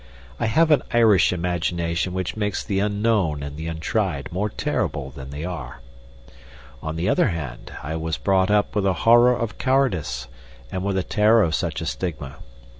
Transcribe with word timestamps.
I 0.39 0.47
have 0.47 0.71
an 0.71 0.81
Irish 0.91 1.31
imagination 1.31 2.11
which 2.11 2.35
makes 2.35 2.63
the 2.63 2.79
unknown 2.79 3.43
and 3.43 3.55
the 3.55 3.67
untried 3.67 4.31
more 4.31 4.49
terrible 4.49 5.11
than 5.11 5.29
they 5.29 5.45
are. 5.45 5.79
On 6.81 6.95
the 6.95 7.07
other 7.07 7.27
hand, 7.27 7.71
I 7.83 7.95
was 7.97 8.17
brought 8.17 8.49
up 8.49 8.73
with 8.75 8.87
a 8.87 8.93
horror 9.05 9.35
of 9.37 9.59
cowardice 9.59 10.27
and 10.71 10.83
with 10.83 10.97
a 10.97 11.03
terror 11.03 11.43
of 11.43 11.53
such 11.53 11.81
a 11.81 11.85
stigma. 11.85 12.37